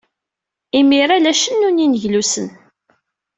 Imir-a, 0.79 1.17
la 1.17 1.33
cennun 1.41 1.81
yineglusen. 1.81 2.47